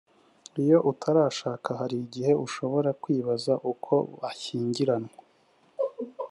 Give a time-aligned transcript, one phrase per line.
[0.63, 5.15] iyo utarashaka hari igihe ushobora kwibaza uko bashyingiranywe